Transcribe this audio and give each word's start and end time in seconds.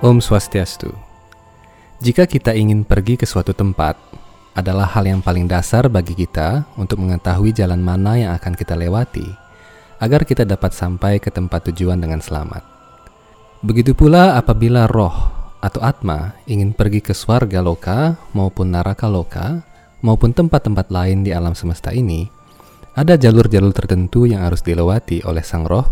Om 0.00 0.16
Swastiastu. 0.16 0.88
Jika 2.00 2.24
kita 2.24 2.56
ingin 2.56 2.88
pergi 2.88 3.20
ke 3.20 3.28
suatu 3.28 3.52
tempat, 3.52 4.00
adalah 4.56 4.88
hal 4.88 5.04
yang 5.04 5.20
paling 5.20 5.44
dasar 5.44 5.92
bagi 5.92 6.16
kita 6.16 6.64
untuk 6.80 7.04
mengetahui 7.04 7.52
jalan 7.52 7.84
mana 7.84 8.16
yang 8.16 8.32
akan 8.32 8.56
kita 8.56 8.80
lewati, 8.80 9.28
agar 10.00 10.24
kita 10.24 10.48
dapat 10.48 10.72
sampai 10.72 11.20
ke 11.20 11.28
tempat 11.28 11.68
tujuan 11.68 12.00
dengan 12.00 12.24
selamat. 12.24 12.64
Begitu 13.60 13.92
pula 13.92 14.40
apabila 14.40 14.88
roh 14.88 15.12
atau 15.60 15.84
atma 15.84 16.32
ingin 16.48 16.72
pergi 16.72 17.04
ke 17.04 17.12
swarga 17.12 17.60
loka 17.60 18.16
maupun 18.32 18.72
naraka 18.72 19.04
loka 19.04 19.60
maupun 20.00 20.32
tempat-tempat 20.32 20.88
lain 20.88 21.28
di 21.28 21.36
alam 21.36 21.52
semesta 21.52 21.92
ini, 21.92 22.24
ada 22.96 23.20
jalur-jalur 23.20 23.76
tertentu 23.76 24.24
yang 24.24 24.48
harus 24.48 24.64
dilewati 24.64 25.20
oleh 25.28 25.44
sang 25.44 25.68
roh 25.68 25.84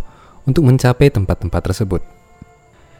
untuk 0.48 0.64
mencapai 0.64 1.12
tempat-tempat 1.12 1.61
tersebut. 1.61 2.17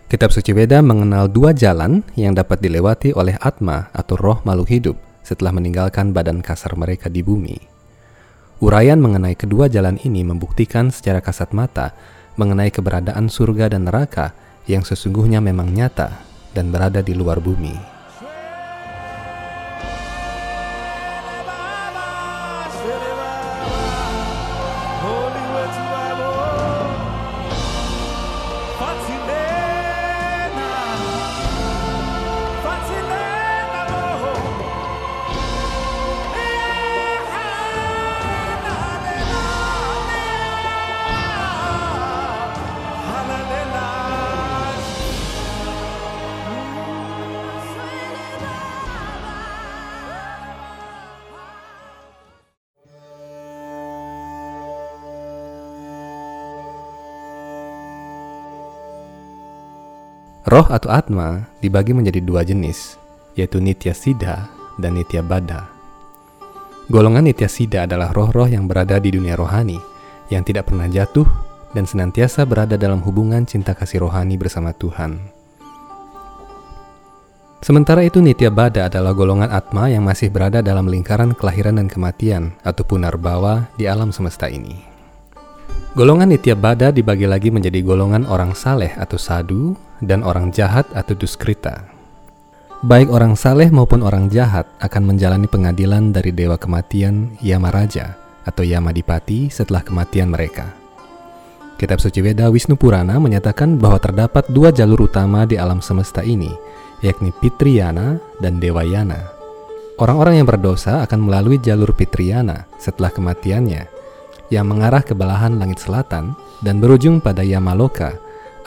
Kitab 0.09 0.33
Suci 0.33 0.57
Weda 0.57 0.81
mengenal 0.81 1.29
dua 1.29 1.53
jalan 1.53 2.01
yang 2.17 2.33
dapat 2.33 2.65
dilewati 2.65 3.13
oleh 3.13 3.37
atma 3.45 3.93
atau 3.93 4.17
roh 4.17 4.41
makhluk 4.41 4.73
hidup 4.73 4.97
setelah 5.21 5.53
meninggalkan 5.53 6.17
badan 6.17 6.41
kasar 6.41 6.73
mereka 6.81 7.13
di 7.13 7.21
bumi. 7.21 7.61
Uraian 8.65 8.97
mengenai 9.05 9.37
kedua 9.37 9.69
jalan 9.69 10.01
ini 10.01 10.25
membuktikan 10.25 10.89
secara 10.89 11.21
kasat 11.21 11.53
mata 11.53 11.93
mengenai 12.41 12.73
keberadaan 12.73 13.29
surga 13.29 13.77
dan 13.77 13.85
neraka 13.85 14.33
yang 14.65 14.81
sesungguhnya 14.81 15.45
memang 15.45 15.77
nyata 15.77 16.25
dan 16.57 16.73
berada 16.73 17.05
di 17.05 17.13
luar 17.13 17.45
bumi. 17.45 17.98
Roh 60.47 60.67
atau 60.71 60.95
atma 60.95 61.51
dibagi 61.59 61.91
menjadi 61.91 62.23
dua 62.23 62.47
jenis, 62.47 62.95
yaitu 63.35 63.59
Nitya 63.59 63.91
Siddha 63.91 64.47
dan 64.79 64.95
Nitya 64.95 65.27
Bada. 65.27 65.67
Golongan 66.87 67.27
Nitya 67.27 67.51
Siddha 67.51 67.91
adalah 67.91 68.15
roh-roh 68.15 68.47
yang 68.47 68.71
berada 68.71 69.03
di 69.03 69.11
dunia 69.11 69.35
rohani, 69.35 69.83
yang 70.31 70.47
tidak 70.47 70.71
pernah 70.71 70.87
jatuh 70.87 71.27
dan 71.75 71.85
senantiasa 71.85 72.47
berada 72.47 72.79
dalam 72.79 73.03
hubungan 73.03 73.45
cinta 73.45 73.75
kasih 73.75 74.07
rohani 74.07 74.39
bersama 74.39 74.71
Tuhan. 74.73 75.19
Sementara 77.59 78.07
itu 78.07 78.23
Nitya 78.23 78.55
Bada 78.55 78.87
adalah 78.87 79.11
golongan 79.11 79.51
atma 79.51 79.91
yang 79.91 80.07
masih 80.07 80.31
berada 80.31 80.63
dalam 80.63 80.87
lingkaran 80.87 81.35
kelahiran 81.35 81.83
dan 81.83 81.91
kematian 81.91 82.55
atau 82.63 82.87
punarbawa 82.87 83.67
di 83.75 83.91
alam 83.91 84.15
semesta 84.15 84.47
ini. 84.47 84.79
Golongan 85.99 86.31
Nitya 86.31 86.55
Bada 86.55 86.95
dibagi 86.95 87.27
lagi 87.27 87.51
menjadi 87.51 87.83
golongan 87.83 88.31
orang 88.31 88.55
saleh 88.55 88.95
atau 88.95 89.19
sadu 89.19 89.75
dan 90.03 90.23
orang 90.27 90.51
jahat 90.55 90.87
atau 90.95 91.15
duskrita. 91.15 91.87
Baik 92.79 93.11
orang 93.11 93.35
saleh 93.35 93.75
maupun 93.75 94.07
orang 94.07 94.31
jahat 94.31 94.63
akan 94.79 95.11
menjalani 95.11 95.51
pengadilan 95.51 96.15
dari 96.15 96.31
dewa 96.31 96.55
kematian 96.55 97.35
Yamaraja 97.43 98.15
atau 98.47 98.63
Yamadipati 98.63 99.51
setelah 99.51 99.83
kematian 99.83 100.31
mereka. 100.31 100.79
Kitab 101.75 101.99
Suci 101.99 102.23
Weda 102.23 102.51
Wisnu 102.51 102.79
Purana 102.79 103.19
menyatakan 103.19 103.79
bahwa 103.79 103.99
terdapat 103.99 104.47
dua 104.51 104.71
jalur 104.71 105.11
utama 105.11 105.43
di 105.47 105.59
alam 105.59 105.83
semesta 105.83 106.23
ini, 106.23 106.51
yakni 107.03 107.35
Pitriyana 107.35 108.19
dan 108.39 108.63
Dewayana. 108.63 109.27
Orang-orang 109.99 110.43
yang 110.43 110.47
berdosa 110.47 111.03
akan 111.03 111.27
melalui 111.27 111.59
jalur 111.59 111.91
Pitriyana 111.95 112.71
setelah 112.79 113.11
kematiannya, 113.11 113.91
yang 114.55 114.67
mengarah 114.71 115.03
ke 115.03 115.19
belahan 115.19 115.59
langit 115.59 115.83
selatan 115.83 116.39
dan 116.63 116.79
berujung 116.79 117.19
pada 117.19 117.43
Yamaloka 117.43 118.15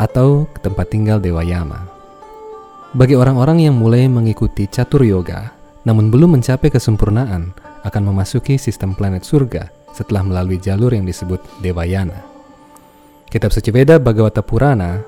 atau 0.02 0.50
ke 0.50 0.66
tempat 0.66 0.90
tinggal 0.90 1.22
Dewa 1.22 1.46
Yama. 1.46 1.86
Bagi 2.98 3.14
orang-orang 3.14 3.70
yang 3.70 3.78
mulai 3.78 4.10
mengikuti 4.10 4.66
catur 4.66 5.06
yoga, 5.06 5.54
namun 5.86 6.10
belum 6.10 6.42
mencapai 6.42 6.74
kesempurnaan, 6.74 7.54
akan 7.86 8.04
memasuki 8.10 8.58
sistem 8.58 8.98
planet 8.98 9.22
surga 9.22 9.70
setelah 9.94 10.26
melalui 10.26 10.58
jalur 10.58 10.90
yang 10.94 11.06
disebut 11.06 11.40
Dewa 11.62 11.86
Yana. 11.86 12.18
Kitab 13.30 13.54
Suci 13.54 13.72
Veda 13.72 13.96
Bhagavata 13.96 14.44
Purana 14.44 15.00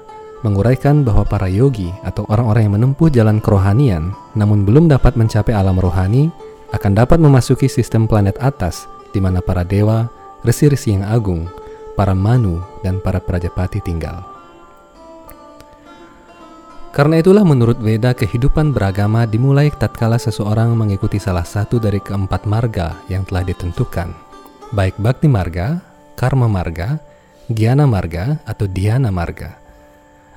menguraikan 0.48 1.04
bahwa 1.04 1.28
para 1.28 1.52
yogi 1.52 1.92
atau 2.08 2.24
orang-orang 2.32 2.68
yang 2.70 2.76
menempuh 2.80 3.12
jalan 3.12 3.44
kerohanian 3.44 4.16
namun 4.36 4.64
belum 4.64 4.88
dapat 4.88 5.20
mencapai 5.20 5.52
alam 5.52 5.76
rohani 5.76 6.32
akan 6.72 6.92
dapat 6.96 7.20
memasuki 7.20 7.68
sistem 7.68 8.08
planet 8.08 8.40
atas 8.40 8.88
di 9.14 9.22
mana 9.22 9.40
para 9.44 9.62
dewa, 9.62 10.10
resi-resi 10.42 10.98
yang 10.98 11.06
agung, 11.06 11.46
para 11.94 12.18
manu, 12.18 12.60
dan 12.82 12.98
para 12.98 13.22
prajapati 13.22 13.78
tinggal. 13.80 14.33
Karena 16.94 17.18
itulah 17.18 17.42
menurut 17.42 17.82
Veda 17.82 18.14
kehidupan 18.14 18.70
beragama 18.70 19.26
dimulai 19.26 19.74
tatkala 19.74 20.22
seseorang 20.22 20.78
mengikuti 20.78 21.18
salah 21.18 21.42
satu 21.42 21.82
dari 21.82 21.98
keempat 21.98 22.46
marga 22.46 22.94
yang 23.10 23.26
telah 23.26 23.42
ditentukan, 23.42 24.14
baik 24.78 25.02
bakti 25.02 25.26
marga, 25.26 25.82
karma 26.14 26.46
marga, 26.46 27.02
giana 27.50 27.90
marga, 27.90 28.38
atau 28.46 28.70
dhyana 28.70 29.10
marga. 29.10 29.58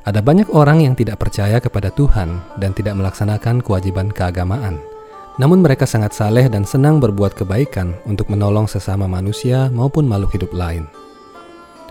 Ada 0.09 0.25
banyak 0.25 0.49
orang 0.57 0.81
yang 0.81 0.97
tidak 0.97 1.21
percaya 1.21 1.61
kepada 1.61 1.93
Tuhan 1.93 2.41
dan 2.57 2.73
tidak 2.73 2.97
melaksanakan 2.97 3.61
kewajiban 3.61 4.09
keagamaan. 4.09 4.81
Namun 5.37 5.61
mereka 5.61 5.85
sangat 5.85 6.17
saleh 6.17 6.49
dan 6.49 6.65
senang 6.65 7.05
berbuat 7.05 7.37
kebaikan 7.37 7.93
untuk 8.09 8.33
menolong 8.33 8.65
sesama 8.65 9.05
manusia 9.05 9.69
maupun 9.69 10.09
makhluk 10.09 10.41
hidup 10.41 10.57
lain. 10.57 10.89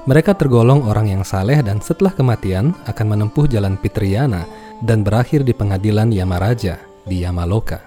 Mereka 0.05 0.37
tergolong 0.37 0.85
orang 0.85 1.09
yang 1.09 1.25
saleh 1.25 1.65
dan 1.65 1.81
setelah 1.81 2.13
kematian 2.13 2.77
akan 2.85 3.05
menempuh 3.09 3.49
jalan 3.49 3.73
Pitriyana 3.73 4.45
dan 4.85 5.01
berakhir 5.01 5.41
di 5.41 5.49
pengadilan 5.49 6.13
Yamaraja 6.13 6.77
di 7.09 7.25
Yamaloka. 7.25 7.81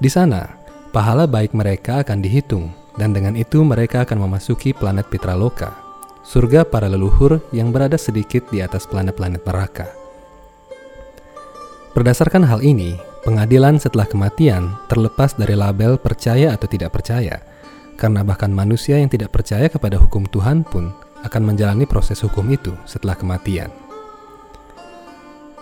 Di 0.00 0.08
sana, 0.08 0.56
pahala 0.88 1.28
baik 1.28 1.52
mereka 1.52 2.00
akan 2.00 2.24
dihitung 2.24 2.72
dan 2.96 3.12
dengan 3.12 3.36
itu 3.36 3.60
mereka 3.60 4.08
akan 4.08 4.24
memasuki 4.24 4.72
planet 4.72 5.04
Pitraloka, 5.12 5.76
surga 6.24 6.64
para 6.64 6.88
leluhur 6.88 7.44
yang 7.52 7.76
berada 7.76 8.00
sedikit 8.00 8.48
di 8.48 8.64
atas 8.64 8.88
planet-planet 8.88 9.44
neraka. 9.44 9.92
Berdasarkan 11.92 12.48
hal 12.48 12.64
ini, 12.64 12.96
pengadilan 13.20 13.76
setelah 13.76 14.08
kematian 14.08 14.80
terlepas 14.88 15.36
dari 15.36 15.60
label 15.60 16.00
percaya 16.00 16.56
atau 16.56 16.64
tidak 16.64 16.96
percaya– 16.96 17.36
karena 18.02 18.26
bahkan 18.26 18.50
manusia 18.50 18.98
yang 18.98 19.06
tidak 19.06 19.30
percaya 19.30 19.70
kepada 19.70 20.00
hukum 20.00 20.26
Tuhan 20.26 20.64
pun 20.66 20.90
akan 21.22 21.42
menjalani 21.54 21.86
proses 21.86 22.20
hukum 22.22 22.46
itu 22.50 22.74
setelah 22.84 23.14
kematian. 23.18 23.70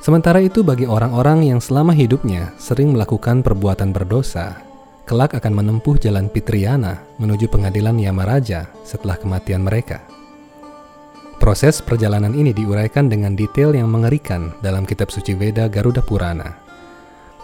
Sementara 0.01 0.41
itu, 0.41 0.65
bagi 0.65 0.89
orang-orang 0.89 1.45
yang 1.53 1.61
selama 1.61 1.93
hidupnya 1.93 2.57
sering 2.57 2.97
melakukan 2.97 3.45
perbuatan 3.45 3.93
berdosa, 3.93 4.65
kelak 5.05 5.37
akan 5.37 5.53
menempuh 5.53 6.01
jalan 6.01 6.33
Pitriana 6.33 7.05
menuju 7.21 7.53
pengadilan 7.53 8.01
Yamaraja 8.01 8.73
setelah 8.81 9.21
kematian 9.21 9.61
mereka. 9.61 10.01
Proses 11.37 11.81
perjalanan 11.85 12.37
ini 12.37 12.53
diuraikan 12.53 13.09
dengan 13.09 13.33
detail 13.33 13.73
yang 13.73 13.89
mengerikan 13.89 14.53
dalam 14.61 14.85
kitab 14.85 15.09
suci 15.09 15.33
Veda 15.37 15.69
Garuda 15.69 16.01
Purana. 16.05 16.53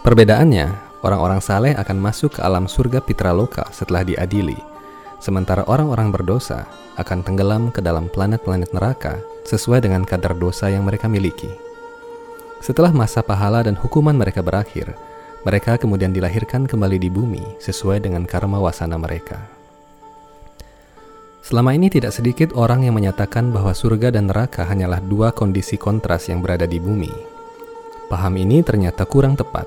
Perbedaannya, 0.05 1.01
orang-orang 1.01 1.41
saleh 1.41 1.73
akan 1.77 1.97
masuk 1.97 2.37
ke 2.37 2.45
alam 2.45 2.65
surga 2.65 3.01
Pitraloka 3.01 3.69
setelah 3.69 4.01
diadili, 4.05 4.57
sementara 5.17 5.65
orang-orang 5.65 6.13
berdosa 6.13 6.65
akan 6.97 7.25
tenggelam 7.25 7.69
ke 7.69 7.81
dalam 7.81 8.09
planet-planet 8.09 8.73
neraka 8.73 9.21
sesuai 9.45 9.85
dengan 9.85 10.03
kadar 10.03 10.33
dosa 10.37 10.69
yang 10.69 10.85
mereka 10.85 11.05
miliki. 11.09 11.49
Setelah 12.57 12.89
masa 12.89 13.21
pahala 13.21 13.61
dan 13.61 13.77
hukuman 13.77 14.17
mereka 14.17 14.41
berakhir, 14.41 14.97
mereka 15.45 15.77
kemudian 15.77 16.09
dilahirkan 16.09 16.65
kembali 16.65 16.97
di 16.97 17.09
bumi 17.13 17.43
sesuai 17.61 18.01
dengan 18.01 18.25
karma 18.25 18.57
wasana 18.57 18.97
mereka. 18.97 19.39
Selama 21.45 21.71
ini 21.71 21.87
tidak 21.87 22.11
sedikit 22.11 22.51
orang 22.59 22.83
yang 22.83 22.99
menyatakan 22.99 23.55
bahwa 23.55 23.71
surga 23.71 24.11
dan 24.11 24.27
neraka 24.27 24.67
hanyalah 24.67 24.99
dua 24.99 25.31
kondisi 25.31 25.79
kontras 25.79 26.27
yang 26.27 26.43
berada 26.43 26.67
di 26.67 26.75
bumi. 26.75 27.13
Paham 28.11 28.35
ini 28.35 28.59
ternyata 28.59 29.07
kurang 29.07 29.39
tepat, 29.39 29.63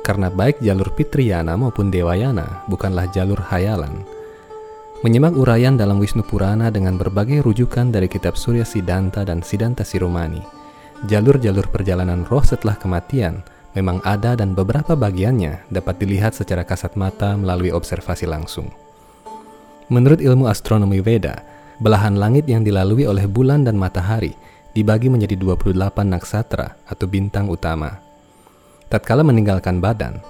karena 0.00 0.32
baik 0.32 0.64
jalur 0.64 0.88
Pitriyana 0.96 1.52
maupun 1.60 1.92
Dewayana 1.92 2.64
bukanlah 2.64 3.12
jalur 3.12 3.44
hayalan, 3.52 4.08
Menyimak 5.02 5.34
uraian 5.34 5.74
dalam 5.74 5.98
Wisnu 5.98 6.22
Purana 6.22 6.70
dengan 6.70 6.94
berbagai 6.94 7.42
rujukan 7.42 7.90
dari 7.90 8.06
kitab 8.06 8.38
Surya 8.38 8.62
Siddhanta 8.62 9.26
dan 9.26 9.42
Siddhanta 9.42 9.82
Siromani, 9.82 10.38
jalur-jalur 11.10 11.66
perjalanan 11.74 12.22
roh 12.30 12.46
setelah 12.46 12.78
kematian 12.78 13.42
memang 13.74 13.98
ada 14.06 14.38
dan 14.38 14.54
beberapa 14.54 14.94
bagiannya 14.94 15.66
dapat 15.74 15.98
dilihat 15.98 16.38
secara 16.38 16.62
kasat 16.62 16.94
mata 16.94 17.34
melalui 17.34 17.74
observasi 17.74 18.30
langsung. 18.30 18.70
Menurut 19.90 20.22
ilmu 20.22 20.46
astronomi 20.46 21.02
Veda, 21.02 21.42
belahan 21.82 22.14
langit 22.14 22.46
yang 22.46 22.62
dilalui 22.62 23.02
oleh 23.02 23.26
bulan 23.26 23.66
dan 23.66 23.74
matahari 23.74 24.38
dibagi 24.70 25.10
menjadi 25.10 25.34
28 25.34 25.98
naksatra 25.98 26.78
atau 26.86 27.06
bintang 27.10 27.50
utama. 27.50 27.98
Tatkala 28.86 29.26
meninggalkan 29.26 29.82
badan, 29.82 30.22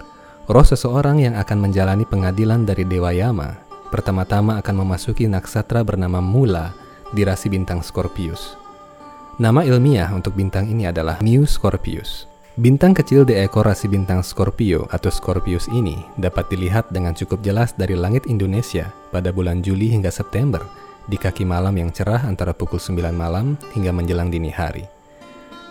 roh 0.48 0.64
seseorang 0.64 1.20
yang 1.20 1.36
akan 1.36 1.60
menjalani 1.60 2.08
pengadilan 2.08 2.64
dari 2.64 2.88
Dewa 2.88 3.12
Yama 3.12 3.61
pertama-tama 3.92 4.56
akan 4.64 4.74
memasuki 4.80 5.28
naksatra 5.28 5.84
bernama 5.84 6.24
Mula 6.24 6.72
di 7.12 7.28
rasi 7.28 7.52
bintang 7.52 7.84
Scorpius. 7.84 8.56
Nama 9.36 9.68
ilmiah 9.68 10.08
untuk 10.16 10.32
bintang 10.32 10.64
ini 10.64 10.88
adalah 10.88 11.20
Mu 11.20 11.44
Scorpius. 11.44 12.24
Bintang 12.56 12.92
kecil 12.92 13.24
di 13.24 13.36
ekor 13.36 13.64
rasi 13.68 13.88
bintang 13.88 14.24
Scorpio 14.24 14.84
atau 14.92 15.08
Scorpius 15.08 15.68
ini 15.72 16.00
dapat 16.20 16.52
dilihat 16.52 16.88
dengan 16.92 17.16
cukup 17.16 17.40
jelas 17.40 17.72
dari 17.76 17.96
langit 17.96 18.28
Indonesia 18.28 18.92
pada 19.08 19.32
bulan 19.32 19.64
Juli 19.64 19.88
hingga 19.88 20.12
September 20.12 20.60
di 21.08 21.16
kaki 21.16 21.48
malam 21.48 21.72
yang 21.80 21.88
cerah 21.88 22.28
antara 22.28 22.52
pukul 22.52 22.76
9 22.76 23.12
malam 23.12 23.56
hingga 23.72 23.88
menjelang 23.88 24.28
dini 24.28 24.52
hari. 24.52 24.84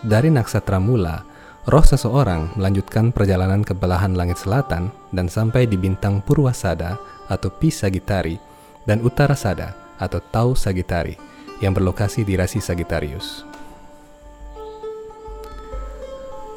Dari 0.02 0.34
Naksatra 0.34 0.82
Mula, 0.82 1.22
roh 1.70 1.86
seseorang 1.86 2.58
melanjutkan 2.58 3.14
perjalanan 3.14 3.62
ke 3.62 3.78
belahan 3.78 4.18
langit 4.18 4.42
selatan 4.42 4.90
dan 5.14 5.30
sampai 5.30 5.70
di 5.70 5.78
bintang 5.78 6.18
Purwasada 6.26 6.98
atau 7.32 7.48
Pi 7.48 7.72
Sagittari 7.72 8.36
dan 8.84 9.00
Utara 9.00 9.40
Sada 9.40 9.96
atau 9.96 10.20
Tau 10.20 10.52
Sagittari 10.52 11.16
yang 11.64 11.72
berlokasi 11.72 12.28
di 12.28 12.36
rasi 12.36 12.60
Sagittarius. 12.60 13.48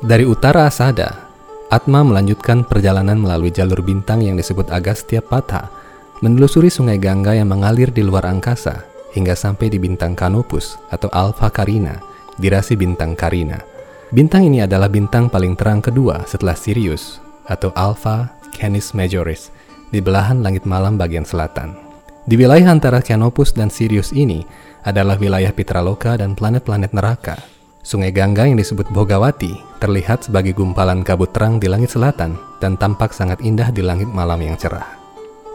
Dari 0.04 0.26
utara 0.28 0.68
Asada, 0.68 1.30
Atma 1.72 2.04
melanjutkan 2.04 2.60
perjalanan 2.68 3.16
melalui 3.16 3.48
jalur 3.48 3.80
bintang 3.80 4.20
yang 4.20 4.36
disebut 4.36 4.68
Agastya 4.68 5.24
Patha, 5.24 5.72
menelusuri 6.20 6.68
sungai 6.68 7.00
Gangga 7.00 7.32
yang 7.32 7.48
mengalir 7.48 7.88
di 7.88 8.04
luar 8.04 8.28
angkasa 8.28 8.84
hingga 9.16 9.32
sampai 9.32 9.72
di 9.72 9.80
bintang 9.80 10.12
Canopus 10.12 10.76
atau 10.92 11.08
Alpha 11.08 11.48
Carina, 11.48 12.04
di 12.36 12.52
rasi 12.52 12.76
bintang 12.76 13.16
Carina. 13.16 13.56
Bintang 14.12 14.44
ini 14.44 14.60
adalah 14.60 14.92
bintang 14.92 15.32
paling 15.32 15.56
terang 15.56 15.80
kedua 15.80 16.28
setelah 16.28 16.52
Sirius 16.54 17.18
atau 17.48 17.72
Alpha 17.72 18.36
Canis 18.52 18.92
Majoris 18.92 19.48
di 19.90 20.04
belahan 20.04 20.40
langit 20.40 20.64
malam 20.68 20.96
bagian 20.96 21.26
selatan. 21.26 21.76
Di 22.24 22.40
wilayah 22.40 22.72
antara 22.72 23.04
Canopus 23.04 23.52
dan 23.52 23.68
Sirius 23.68 24.14
ini 24.16 24.44
adalah 24.84 25.20
wilayah 25.20 25.52
Pitraloka 25.52 26.16
dan 26.16 26.32
planet-planet 26.32 26.96
neraka 26.96 27.36
Sungai 27.84 28.16
Gangga 28.16 28.48
yang 28.48 28.56
disebut 28.56 28.88
Bogawati 28.88 29.60
terlihat 29.76 30.24
sebagai 30.24 30.56
gumpalan 30.56 31.04
kabut 31.04 31.36
terang 31.36 31.60
di 31.60 31.68
langit 31.68 31.92
selatan 31.92 32.32
dan 32.56 32.80
tampak 32.80 33.12
sangat 33.12 33.44
indah 33.44 33.68
di 33.68 33.84
langit 33.84 34.08
malam 34.08 34.40
yang 34.40 34.56
cerah. 34.56 34.88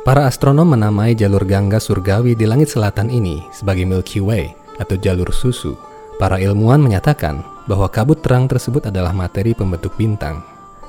Para 0.05 0.29
astronom 0.29 0.69
menamai 0.69 1.17
jalur 1.17 1.41
Gangga 1.41 1.81
surgawi 1.81 2.37
di 2.37 2.45
langit 2.45 2.69
selatan 2.69 3.09
ini 3.09 3.41
sebagai 3.49 3.81
Milky 3.89 4.21
Way 4.21 4.53
atau 4.77 4.93
jalur 5.01 5.33
susu. 5.33 5.73
Para 6.21 6.37
ilmuwan 6.37 6.77
menyatakan 6.77 7.41
bahwa 7.65 7.89
kabut 7.89 8.21
terang 8.21 8.45
tersebut 8.45 8.85
adalah 8.93 9.09
materi 9.09 9.57
pembentuk 9.57 9.97
bintang. 9.97 10.45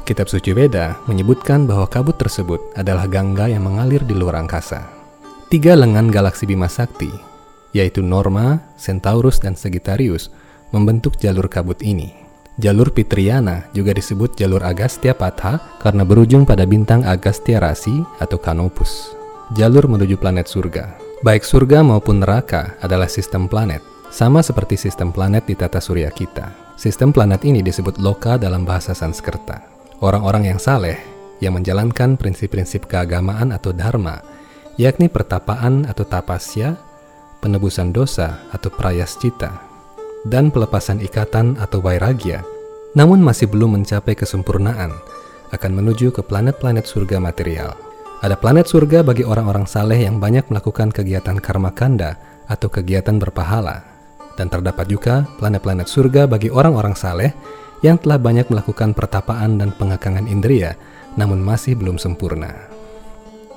Kitab 0.07 0.27
suci 0.27 0.51
Veda 0.51 0.99
menyebutkan 1.07 1.65
bahwa 1.65 1.87
kabut 1.87 2.19
tersebut 2.19 2.59
adalah 2.75 3.07
Gangga 3.07 3.47
yang 3.47 3.65
mengalir 3.67 4.03
di 4.03 4.17
luar 4.17 4.41
angkasa. 4.41 4.87
Tiga 5.51 5.75
lengan 5.75 6.11
galaksi 6.11 6.47
Bima 6.47 6.71
Sakti, 6.71 7.11
yaitu 7.75 8.03
Norma, 8.03 8.59
Centaurus, 8.79 9.43
dan 9.43 9.55
Sagittarius, 9.55 10.31
membentuk 10.71 11.19
jalur 11.19 11.47
kabut 11.51 11.79
ini. 11.83 12.15
Jalur 12.61 12.93
Pitriana 12.93 13.67
juga 13.73 13.97
disebut 13.97 14.37
jalur 14.37 14.61
Agastya 14.61 15.17
Patha 15.17 15.81
karena 15.81 16.05
berujung 16.05 16.45
pada 16.45 16.69
bintang 16.69 17.03
Agastya 17.09 17.57
Rasi 17.57 18.05
atau 18.21 18.37
Canopus. 18.37 19.17
Jalur 19.57 19.89
menuju 19.89 20.21
planet 20.21 20.47
surga. 20.47 20.95
Baik 21.25 21.43
surga 21.43 21.81
maupun 21.81 22.21
neraka 22.21 22.77
adalah 22.85 23.09
sistem 23.09 23.49
planet, 23.49 23.81
sama 24.13 24.45
seperti 24.45 24.77
sistem 24.77 25.09
planet 25.11 25.49
di 25.49 25.57
tata 25.57 25.81
surya 25.81 26.13
kita. 26.13 26.53
Sistem 26.77 27.13
planet 27.13 27.45
ini 27.45 27.61
disebut 27.65 28.01
loka 28.01 28.37
dalam 28.37 28.65
bahasa 28.65 28.93
Sanskerta. 28.93 29.80
Orang-orang 30.01 30.49
yang 30.49 30.57
saleh 30.57 30.97
yang 31.45 31.61
menjalankan 31.61 32.17
prinsip-prinsip 32.17 32.89
keagamaan 32.89 33.53
atau 33.53 33.77
dharma, 33.77 34.25
yakni 34.81 35.13
pertapaan 35.13 35.85
atau 35.85 36.09
tapasya, 36.09 36.73
penebusan 37.45 37.93
dosa 37.93 38.41
atau 38.49 38.73
prayascita, 38.73 39.61
dan 40.25 40.49
pelepasan 40.49 41.05
ikatan 41.05 41.61
atau 41.61 41.85
wairagya, 41.85 42.41
namun 42.97 43.21
masih 43.21 43.45
belum 43.53 43.77
mencapai 43.77 44.17
kesempurnaan, 44.17 44.89
akan 45.53 45.73
menuju 45.77 46.17
ke 46.17 46.25
planet-planet 46.25 46.89
surga 46.89 47.21
material. 47.21 47.77
Ada 48.25 48.41
planet 48.41 48.73
surga 48.73 49.05
bagi 49.05 49.25
orang-orang 49.25 49.69
saleh 49.69 50.01
yang 50.01 50.17
banyak 50.17 50.49
melakukan 50.49 50.93
kegiatan 50.93 51.37
karma 51.45 51.77
kanda 51.77 52.17
atau 52.49 52.73
kegiatan 52.73 53.21
berpahala. 53.21 53.85
Dan 54.37 54.49
terdapat 54.49 54.89
juga 54.89 55.29
planet-planet 55.37 55.85
surga 55.85 56.25
bagi 56.25 56.49
orang-orang 56.49 56.97
saleh 56.97 57.33
yang 57.81 57.97
telah 57.97 58.21
banyak 58.21 58.49
melakukan 58.49 58.93
pertapaan 58.93 59.57
dan 59.61 59.73
pengakangan 59.77 60.29
indria, 60.29 60.77
namun 61.17 61.41
masih 61.41 61.77
belum 61.77 61.97
sempurna. 61.97 62.71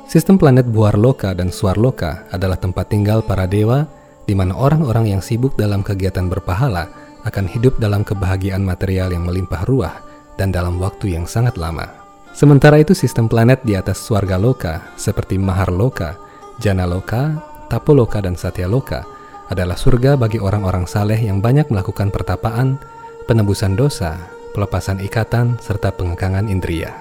Sistem 0.08 0.36
planet 0.36 0.68
Buar 0.68 1.00
Loka 1.00 1.32
dan 1.32 1.50
Suar 1.50 1.80
Loka 1.80 2.28
adalah 2.30 2.60
tempat 2.60 2.92
tinggal 2.92 3.24
para 3.24 3.48
dewa 3.48 3.88
di 4.24 4.36
mana 4.36 4.56
orang-orang 4.56 5.16
yang 5.16 5.22
sibuk 5.24 5.56
dalam 5.56 5.84
kegiatan 5.84 6.28
berpahala 6.28 6.92
akan 7.24 7.48
hidup 7.48 7.80
dalam 7.80 8.04
kebahagiaan 8.04 8.64
material 8.64 9.16
yang 9.16 9.24
melimpah 9.24 9.64
ruah 9.64 9.96
dan 10.36 10.52
dalam 10.52 10.80
waktu 10.80 11.16
yang 11.16 11.24
sangat 11.24 11.56
lama. 11.56 11.88
Sementara 12.34 12.82
itu 12.82 12.98
sistem 12.98 13.30
planet 13.30 13.62
di 13.62 13.78
atas 13.78 14.02
Swarga 14.02 14.42
Loka 14.42 14.82
seperti 14.98 15.38
Mahar 15.38 15.70
Loka, 15.70 16.18
Jana 16.58 16.84
Loka, 16.90 17.38
Tapo 17.70 17.94
Loka, 17.94 18.20
dan 18.20 18.34
Satya 18.34 18.66
Loka 18.66 19.06
adalah 19.54 19.78
surga 19.78 20.18
bagi 20.18 20.42
orang-orang 20.42 20.90
saleh 20.90 21.20
yang 21.20 21.46
banyak 21.46 21.70
melakukan 21.70 22.10
pertapaan, 22.10 22.82
penebusan 23.26 23.76
dosa, 23.76 24.20
pelepasan 24.54 25.02
ikatan, 25.02 25.58
serta 25.60 25.92
pengekangan 25.96 26.48
indria. 26.48 26.94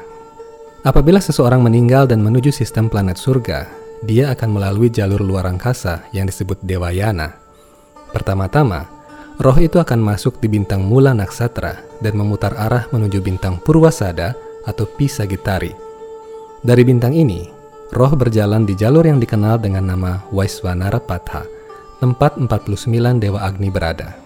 Apabila 0.82 1.22
seseorang 1.22 1.62
meninggal 1.62 2.10
dan 2.10 2.24
menuju 2.26 2.50
sistem 2.50 2.90
planet 2.90 3.14
surga, 3.14 3.70
dia 4.02 4.34
akan 4.34 4.50
melalui 4.50 4.90
jalur 4.90 5.22
luar 5.22 5.46
angkasa 5.46 6.10
yang 6.10 6.26
disebut 6.26 6.58
Dewayana. 6.58 7.38
Pertama-tama, 8.10 8.90
roh 9.38 9.54
itu 9.62 9.78
akan 9.78 10.02
masuk 10.02 10.42
di 10.42 10.50
bintang 10.50 10.82
Mula 10.82 11.14
Naksatra 11.14 12.02
dan 12.02 12.14
memutar 12.18 12.58
arah 12.58 12.90
menuju 12.90 13.22
bintang 13.22 13.62
Purwasada 13.62 14.34
atau 14.66 14.90
Pisagitari. 14.90 15.70
Dari 16.66 16.82
bintang 16.82 17.14
ini, 17.14 17.46
roh 17.94 18.12
berjalan 18.18 18.66
di 18.66 18.74
jalur 18.74 19.06
yang 19.06 19.22
dikenal 19.22 19.62
dengan 19.62 19.86
nama 19.86 20.26
Waiswanara 20.34 20.98
Patha, 20.98 21.46
tempat 22.02 22.38
49 22.42 23.22
Dewa 23.22 23.38
Agni 23.46 23.70
berada. 23.70 24.21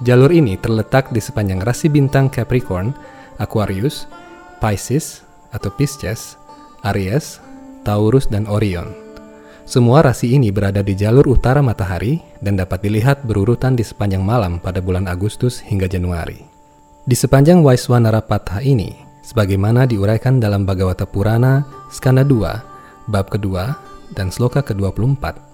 Jalur 0.00 0.32
ini 0.32 0.56
terletak 0.56 1.12
di 1.12 1.20
sepanjang 1.20 1.60
rasi 1.60 1.92
bintang 1.92 2.32
Capricorn, 2.32 2.96
Aquarius, 3.36 4.08
Pisces 4.56 5.20
atau 5.52 5.68
Pisces, 5.68 6.40
Aries, 6.88 7.36
Taurus, 7.84 8.24
dan 8.24 8.48
Orion. 8.48 8.88
Semua 9.68 10.00
rasi 10.00 10.32
ini 10.34 10.48
berada 10.48 10.80
di 10.80 10.96
jalur 10.96 11.36
utara 11.36 11.60
matahari 11.60 12.18
dan 12.40 12.56
dapat 12.56 12.80
dilihat 12.80 13.28
berurutan 13.28 13.76
di 13.76 13.84
sepanjang 13.84 14.24
malam 14.24 14.56
pada 14.56 14.80
bulan 14.80 15.04
Agustus 15.04 15.60
hingga 15.60 15.84
Januari. 15.84 16.42
Di 17.04 17.14
sepanjang 17.14 17.60
Waiswanara 17.60 18.24
Patha 18.24 18.64
ini, 18.64 18.96
sebagaimana 19.20 19.84
diuraikan 19.84 20.40
dalam 20.40 20.64
Bhagavata 20.64 21.04
Purana, 21.04 21.68
Skanda 21.92 22.24
2, 22.24 23.12
bab 23.12 23.28
kedua, 23.28 23.76
dan 24.16 24.32
sloka 24.32 24.64
ke-24, 24.64 25.49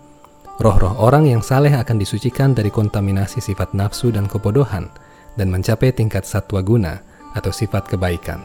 roh-roh 0.61 0.97
orang 1.01 1.29
yang 1.29 1.43
saleh 1.45 1.73
akan 1.73 2.01
disucikan 2.01 2.57
dari 2.57 2.73
kontaminasi 2.73 3.41
sifat 3.45 3.77
nafsu 3.77 4.09
dan 4.13 4.25
kebodohan 4.25 4.89
dan 5.37 5.53
mencapai 5.53 5.93
tingkat 5.93 6.25
satwa 6.25 6.65
guna 6.65 7.01
atau 7.37 7.53
sifat 7.53 7.93
kebaikan. 7.93 8.41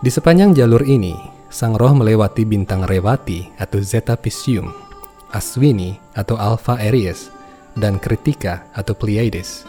Di 0.00 0.08
sepanjang 0.08 0.56
jalur 0.56 0.80
ini, 0.80 1.12
sang 1.52 1.76
roh 1.76 1.92
melewati 1.92 2.48
bintang 2.48 2.88
Rewati 2.88 3.52
atau 3.60 3.84
Zeta 3.84 4.16
Piscium, 4.16 4.72
Aswini 5.28 6.00
atau 6.16 6.40
Alpha 6.40 6.80
Aries, 6.80 7.28
dan 7.76 8.00
Kritika 8.00 8.64
atau 8.72 8.96
Pleiades. 8.96 9.68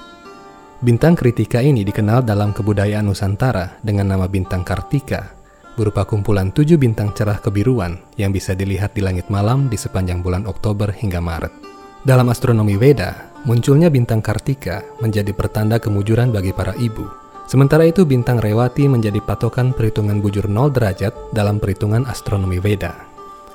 Bintang 0.79 1.19
Kritika 1.19 1.59
ini 1.59 1.83
dikenal 1.83 2.23
dalam 2.23 2.55
kebudayaan 2.55 3.05
Nusantara 3.05 3.77
dengan 3.83 4.15
nama 4.15 4.25
bintang 4.25 4.63
Kartika, 4.63 5.40
berupa 5.79 6.03
kumpulan 6.03 6.51
tujuh 6.51 6.75
bintang 6.75 7.15
cerah 7.15 7.39
kebiruan 7.39 7.99
yang 8.19 8.35
bisa 8.35 8.51
dilihat 8.51 8.95
di 8.95 9.01
langit 9.03 9.27
malam 9.31 9.71
di 9.71 9.75
sepanjang 9.79 10.19
bulan 10.19 10.47
Oktober 10.47 10.91
hingga 10.91 11.23
Maret. 11.23 11.53
Dalam 12.01 12.27
astronomi 12.33 12.75
Veda, 12.75 13.31
munculnya 13.45 13.87
bintang 13.87 14.19
Kartika 14.19 14.81
menjadi 14.99 15.31
pertanda 15.31 15.77
kemujuran 15.77 16.33
bagi 16.33 16.51
para 16.51 16.73
ibu, 16.77 17.21
Sementara 17.51 17.83
itu 17.83 18.07
bintang 18.07 18.39
Rewati 18.39 18.87
menjadi 18.87 19.19
patokan 19.19 19.75
perhitungan 19.75 20.23
bujur 20.23 20.47
0 20.47 20.71
derajat 20.71 21.11
dalam 21.35 21.59
perhitungan 21.59 22.07
astronomi 22.07 22.63
Veda. 22.63 22.95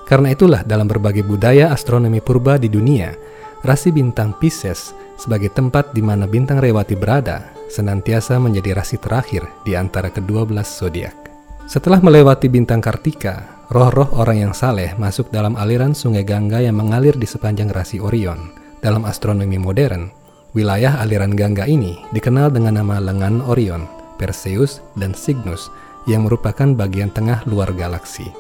Karena 0.04 0.36
itulah 0.36 0.60
dalam 0.68 0.84
berbagai 0.84 1.24
budaya 1.24 1.72
astronomi 1.72 2.20
purba 2.20 2.60
di 2.60 2.68
dunia, 2.68 3.16
rasi 3.64 3.88
bintang 3.96 4.36
Pisces 4.36 4.92
sebagai 5.16 5.48
tempat 5.48 5.96
di 5.96 6.04
mana 6.04 6.28
bintang 6.28 6.60
Rewati 6.60 6.92
berada, 6.92 7.56
senantiasa 7.72 8.36
menjadi 8.36 8.76
rasi 8.76 9.00
terakhir 9.00 9.48
di 9.64 9.72
antara 9.72 10.12
kedua 10.12 10.44
belas 10.44 10.68
zodiak. 10.76 11.25
Setelah 11.66 11.98
melewati 11.98 12.46
bintang 12.46 12.78
Kartika, 12.78 13.66
roh-roh 13.74 14.06
orang 14.14 14.48
yang 14.48 14.54
saleh 14.54 14.94
masuk 15.02 15.34
dalam 15.34 15.58
aliran 15.58 15.98
sungai 15.98 16.22
Gangga 16.22 16.62
yang 16.62 16.78
mengalir 16.78 17.18
di 17.18 17.26
sepanjang 17.26 17.74
rasi 17.74 17.98
Orion. 17.98 18.54
Dalam 18.78 19.02
astronomi 19.02 19.58
modern, 19.58 20.06
wilayah 20.54 21.02
aliran 21.02 21.34
Gangga 21.34 21.66
ini 21.66 21.98
dikenal 22.14 22.54
dengan 22.54 22.78
nama 22.78 23.02
lengan 23.02 23.42
Orion, 23.42 23.82
Perseus, 24.14 24.78
dan 24.94 25.10
Cygnus 25.10 25.66
yang 26.06 26.22
merupakan 26.22 26.70
bagian 26.70 27.10
tengah 27.10 27.42
luar 27.50 27.74
galaksi. 27.74 28.30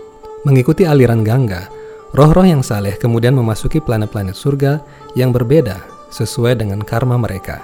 Mengikuti 0.46 0.86
aliran 0.86 1.26
Gangga, 1.26 1.66
Roh-roh 2.14 2.46
yang 2.46 2.62
saleh 2.62 2.94
kemudian 2.96 3.34
memasuki 3.34 3.82
planet-planet 3.82 4.32
surga 4.32 4.80
yang 5.18 5.36
berbeda 5.36 5.82
sesuai 6.14 6.62
dengan 6.62 6.80
karma 6.80 7.18
mereka. 7.18 7.60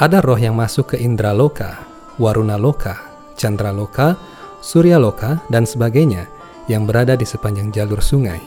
Ada 0.00 0.22
roh 0.22 0.38
yang 0.38 0.56
masuk 0.56 0.94
ke 0.94 0.96
Indra 1.02 1.34
Loka, 1.34 1.82
Waruna 2.16 2.56
Loka, 2.56 2.96
Chandra 3.34 3.74
Loka, 3.74 4.16
Surya 4.60 5.00
Loka, 5.00 5.40
dan 5.48 5.64
sebagainya 5.64 6.28
yang 6.68 6.84
berada 6.84 7.16
di 7.16 7.24
sepanjang 7.24 7.72
jalur 7.72 8.04
sungai. 8.04 8.38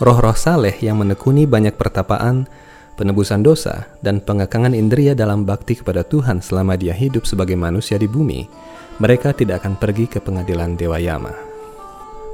Roh-roh 0.00 0.32
saleh 0.32 0.72
yang 0.80 0.96
menekuni 0.96 1.44
banyak 1.44 1.76
pertapaan, 1.76 2.48
penebusan 2.96 3.44
dosa, 3.44 3.90
dan 4.00 4.22
pengekangan 4.24 4.72
indria 4.72 5.12
dalam 5.12 5.44
bakti 5.44 5.76
kepada 5.76 6.06
Tuhan 6.06 6.40
selama 6.40 6.78
dia 6.80 6.96
hidup 6.96 7.28
sebagai 7.28 7.58
manusia 7.58 8.00
di 8.00 8.08
bumi, 8.08 8.48
mereka 8.96 9.36
tidak 9.36 9.60
akan 9.64 9.76
pergi 9.76 10.08
ke 10.08 10.24
pengadilan 10.24 10.78
Dewa 10.78 10.96
Yama. 10.96 11.32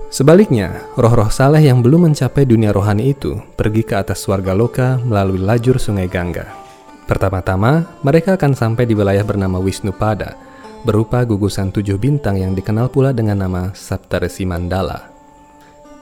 Sebaliknya, 0.06 0.86
roh-roh 0.94 1.30
saleh 1.30 1.66
yang 1.66 1.82
belum 1.82 2.10
mencapai 2.10 2.46
dunia 2.46 2.70
rohani 2.70 3.10
itu 3.10 3.42
pergi 3.58 3.82
ke 3.82 3.98
atas 3.98 4.22
warga 4.30 4.54
loka 4.54 5.02
melalui 5.02 5.42
lajur 5.42 5.82
sungai 5.82 6.06
Gangga. 6.06 6.46
Pertama-tama, 7.10 7.86
mereka 8.06 8.38
akan 8.38 8.54
sampai 8.54 8.86
di 8.86 8.94
wilayah 8.94 9.26
bernama 9.26 9.58
Wisnu 9.58 9.90
Pada, 9.94 10.38
berupa 10.86 11.26
gugusan 11.26 11.74
tujuh 11.74 11.98
bintang 11.98 12.38
yang 12.38 12.54
dikenal 12.54 12.86
pula 12.94 13.10
dengan 13.10 13.42
nama 13.42 13.74
Saptarsi 13.74 14.46
Mandala. 14.46 15.10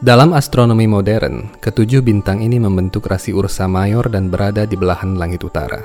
Dalam 0.05 0.37
astronomi 0.37 0.85
modern, 0.85 1.57
ketujuh 1.65 2.05
bintang 2.05 2.45
ini 2.45 2.61
membentuk 2.61 3.09
rasi 3.09 3.33
Ursa 3.33 3.65
Mayor 3.65 4.13
dan 4.13 4.29
berada 4.29 4.69
di 4.69 4.77
belahan 4.77 5.17
langit 5.17 5.41
utara. 5.41 5.81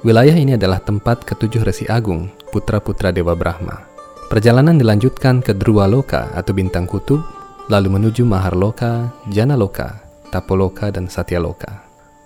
Wilayah 0.00 0.32
ini 0.32 0.56
adalah 0.56 0.80
tempat 0.80 1.28
ketujuh 1.28 1.60
resi 1.60 1.84
agung, 1.92 2.32
putra-putra 2.48 3.12
Dewa 3.12 3.36
Brahma. 3.36 3.84
Perjalanan 4.32 4.80
dilanjutkan 4.80 5.44
ke 5.44 5.52
Drua 5.52 5.84
Loka 5.84 6.32
atau 6.32 6.56
bintang 6.56 6.88
kutub 6.88 7.20
lalu 7.68 8.00
menuju 8.00 8.24
Maharloka, 8.24 9.12
Janaloka, 9.28 10.00
Tapoloka, 10.32 10.88
dan 10.88 11.12
Satyaloka. 11.12 11.81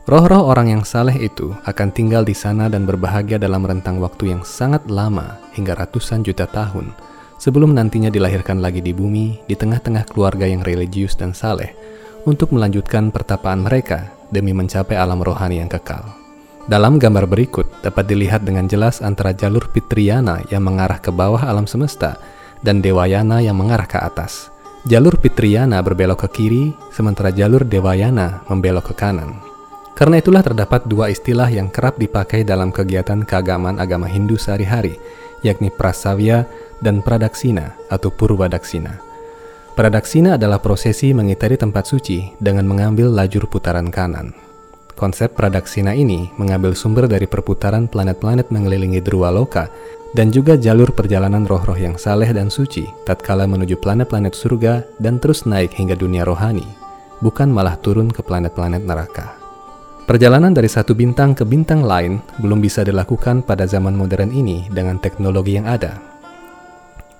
Roh-roh 0.07 0.47
orang 0.47 0.71
yang 0.71 0.83
saleh 0.87 1.19
itu 1.19 1.51
akan 1.67 1.91
tinggal 1.91 2.23
di 2.23 2.31
sana 2.31 2.71
dan 2.71 2.87
berbahagia 2.87 3.43
dalam 3.43 3.67
rentang 3.67 3.99
waktu 3.99 4.39
yang 4.39 4.47
sangat 4.47 4.87
lama 4.87 5.35
hingga 5.59 5.75
ratusan 5.75 6.23
juta 6.23 6.47
tahun 6.47 6.95
sebelum 7.43 7.75
nantinya 7.75 8.07
dilahirkan 8.07 8.63
lagi 8.63 8.79
di 8.79 8.95
bumi 8.95 9.43
di 9.51 9.59
tengah-tengah 9.59 10.07
keluarga 10.07 10.47
yang 10.47 10.63
religius 10.63 11.19
dan 11.19 11.35
saleh 11.35 11.75
untuk 12.23 12.55
melanjutkan 12.55 13.11
pertapaan 13.11 13.67
mereka 13.67 14.15
demi 14.31 14.55
mencapai 14.55 14.95
alam 14.95 15.19
rohani 15.19 15.59
yang 15.59 15.67
kekal. 15.67 16.07
Dalam 16.71 17.03
gambar 17.03 17.27
berikut 17.27 17.67
dapat 17.83 18.07
dilihat 18.07 18.47
dengan 18.47 18.71
jelas 18.71 19.03
antara 19.03 19.35
jalur 19.35 19.67
Pitriana 19.75 20.39
yang 20.55 20.63
mengarah 20.63 21.03
ke 21.03 21.11
bawah 21.11 21.43
alam 21.43 21.67
semesta 21.67 22.15
dan 22.63 22.79
Dewayana 22.79 23.43
yang 23.43 23.59
mengarah 23.59 23.91
ke 23.91 23.99
atas. 23.99 24.55
Jalur 24.87 25.19
Pitriana 25.19 25.83
berbelok 25.83 26.27
ke 26.27 26.29
kiri, 26.31 26.71
sementara 26.95 27.35
jalur 27.35 27.67
Dewayana 27.67 28.47
membelok 28.47 28.95
ke 28.95 29.03
kanan. 29.03 29.56
Karena 29.97 30.21
itulah 30.21 30.45
terdapat 30.45 30.85
dua 30.85 31.09
istilah 31.09 31.49
yang 31.49 31.73
kerap 31.73 31.97
dipakai 31.97 32.45
dalam 32.45 32.69
kegiatan 32.69 33.25
keagamaan 33.25 33.81
agama 33.81 34.05
Hindu 34.05 34.37
sehari-hari, 34.37 35.01
yakni 35.41 35.73
Prasavya 35.73 36.45
dan 36.85 37.01
Pradaksina 37.01 37.73
atau 37.89 38.13
Purwadaksina. 38.13 39.01
Pradaksina 39.73 40.37
adalah 40.37 40.61
prosesi 40.61 41.17
mengitari 41.17 41.57
tempat 41.57 41.89
suci 41.89 42.29
dengan 42.37 42.69
mengambil 42.69 43.09
lajur 43.09 43.49
putaran 43.49 43.89
kanan. 43.89 44.37
Konsep 44.97 45.33
Pradaksina 45.33 45.97
ini 45.97 46.29
mengambil 46.37 46.77
sumber 46.77 47.09
dari 47.09 47.25
perputaran 47.25 47.89
planet-planet 47.89 48.53
mengelilingi 48.53 49.01
Loka 49.09 49.69
dan 50.17 50.33
juga 50.33 50.57
jalur 50.57 50.93
perjalanan 50.93 51.45
roh-roh 51.45 51.77
yang 51.77 52.01
saleh 52.01 52.33
dan 52.33 52.49
suci 52.49 52.89
tatkala 53.05 53.45
menuju 53.45 53.77
planet-planet 53.81 54.33
surga 54.33 54.85
dan 55.01 55.21
terus 55.21 55.45
naik 55.45 55.77
hingga 55.77 55.97
dunia 55.97 56.25
rohani, 56.25 56.65
bukan 57.21 57.53
malah 57.53 57.77
turun 57.81 58.09
ke 58.09 58.25
planet-planet 58.25 58.85
neraka. 58.85 59.46
Perjalanan 60.07 60.55
dari 60.55 60.71
satu 60.71 60.95
bintang 60.95 61.35
ke 61.35 61.43
bintang 61.43 61.83
lain 61.83 62.23
belum 62.39 62.63
bisa 62.63 62.87
dilakukan 62.87 63.43
pada 63.43 63.67
zaman 63.67 63.91
modern 63.91 64.31
ini 64.31 64.71
dengan 64.71 65.03
teknologi 65.03 65.59
yang 65.59 65.67
ada. 65.67 65.99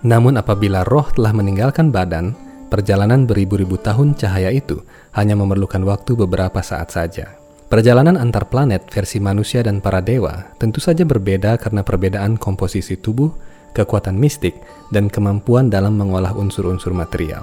Namun 0.07 0.39
apabila 0.39 0.87
roh 0.87 1.11
telah 1.11 1.35
meninggalkan 1.35 1.91
badan, 1.91 2.39
perjalanan 2.71 3.27
beribu-ribu 3.27 3.75
tahun 3.75 4.15
cahaya 4.15 4.55
itu 4.55 4.87
hanya 5.19 5.35
memerlukan 5.35 5.83
waktu 5.83 6.15
beberapa 6.15 6.63
saat 6.63 6.95
saja. 6.95 7.35
Perjalanan 7.67 8.15
antar 8.15 8.47
planet 8.47 8.87
versi 8.87 9.19
manusia 9.19 9.67
dan 9.67 9.83
para 9.83 9.99
dewa 9.99 10.55
tentu 10.55 10.79
saja 10.79 11.03
berbeda 11.03 11.59
karena 11.59 11.83
perbedaan 11.83 12.39
komposisi 12.39 12.95
tubuh, 12.95 13.35
kekuatan 13.75 14.15
mistik, 14.15 14.55
dan 14.95 15.11
kemampuan 15.11 15.67
dalam 15.67 15.99
mengolah 15.99 16.39
unsur-unsur 16.39 16.95
material. 16.95 17.43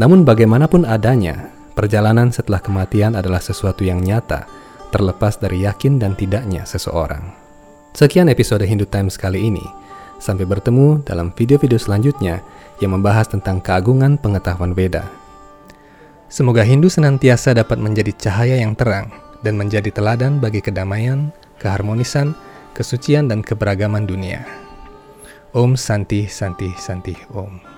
Namun 0.00 0.24
bagaimanapun 0.24 0.88
adanya, 0.88 1.52
perjalanan 1.76 2.32
setelah 2.32 2.58
kematian 2.64 3.12
adalah 3.12 3.38
sesuatu 3.38 3.84
yang 3.84 4.00
nyata, 4.00 4.48
terlepas 4.88 5.36
dari 5.36 5.68
yakin 5.68 6.00
dan 6.00 6.16
tidaknya 6.16 6.64
seseorang. 6.64 7.36
Sekian 7.92 8.32
episode 8.32 8.64
Hindu 8.64 8.88
Times 8.88 9.20
kali 9.20 9.52
ini. 9.52 9.62
Sampai 10.16 10.48
bertemu 10.48 11.04
dalam 11.04 11.28
video-video 11.36 11.76
selanjutnya 11.76 12.40
yang 12.80 12.96
membahas 12.96 13.28
tentang 13.28 13.60
keagungan 13.60 14.16
pengetahuan 14.16 14.72
Veda. 14.72 15.04
Semoga 16.32 16.64
Hindu 16.64 16.88
senantiasa 16.88 17.52
dapat 17.52 17.76
menjadi 17.76 18.16
cahaya 18.16 18.56
yang 18.56 18.72
terang 18.72 19.12
dan 19.44 19.60
menjadi 19.60 19.92
teladan 19.92 20.40
bagi 20.40 20.64
kedamaian, 20.64 21.30
keharmonisan, 21.60 22.32
kesucian, 22.72 23.28
dan 23.28 23.44
keberagaman 23.44 24.08
dunia. 24.08 24.42
Om 25.52 25.76
Santi 25.76 26.28
Santi 26.28 26.72
Santi 26.76 27.16
Om. 27.32 27.75